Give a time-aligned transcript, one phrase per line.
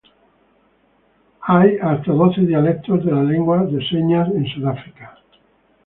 [1.41, 5.19] Hay hasta doce dialectos de la lengua de señas en Sudáfrica.